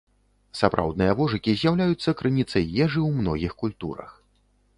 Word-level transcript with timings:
Сапраўдныя 0.59 1.11
вожыкі 1.19 1.53
з'яўляюцца 1.63 2.09
крыніцай 2.23 2.63
ежы 2.83 2.99
ў 3.07 3.19
многіх 3.19 3.53
культурах. 3.61 4.19